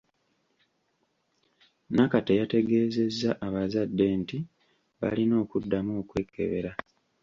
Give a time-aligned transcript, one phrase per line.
[1.95, 4.37] Nakate yategeezezza abazadde nti
[4.99, 6.71] balina okuddamu okwekebera.